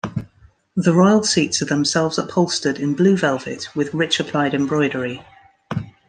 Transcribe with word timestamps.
The 0.75 0.93
royal 0.93 1.21
seats 1.21 1.61
are 1.61 1.65
themselves 1.65 2.17
upholstered 2.17 2.79
in 2.79 2.95
blue 2.95 3.15
velvet 3.15 3.67
with 3.75 3.93
rich 3.93 4.19
applied 4.19 4.55
embroidery. 4.55 5.23